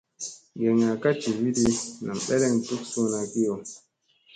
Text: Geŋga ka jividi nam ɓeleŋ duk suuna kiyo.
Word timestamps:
Geŋga 0.59 0.91
ka 1.03 1.09
jividi 1.21 1.67
nam 2.05 2.17
ɓeleŋ 2.27 2.53
duk 2.67 2.81
suuna 2.91 3.19
kiyo. 3.31 3.55